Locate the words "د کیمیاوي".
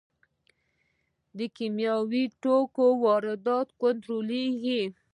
1.37-2.23